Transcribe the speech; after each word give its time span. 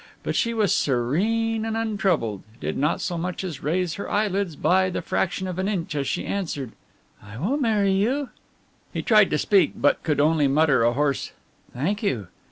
But 0.23 0.35
she 0.35 0.55
was 0.55 0.73
serene 0.73 1.63
and 1.63 1.77
untroubled, 1.77 2.41
did 2.59 2.75
not 2.75 3.01
so 3.01 3.19
much 3.19 3.43
as 3.43 3.61
raise 3.61 3.93
her 3.93 4.09
eyelids 4.09 4.55
by 4.55 4.89
the 4.89 5.03
fraction 5.03 5.47
of 5.47 5.59
an 5.59 5.67
inch 5.67 5.93
as 5.93 6.07
she 6.07 6.25
answered: 6.25 6.71
"I 7.21 7.37
will 7.37 7.57
marry 7.57 7.93
you." 7.93 8.29
He 8.91 9.03
tried 9.03 9.29
to 9.29 9.37
speak 9.37 9.73
but 9.75 10.01
could 10.01 10.19
only 10.19 10.47
mutter 10.47 10.83
a 10.83 10.93
hoarse, 10.93 11.33
"Thank 11.71 12.01
you." 12.01 12.29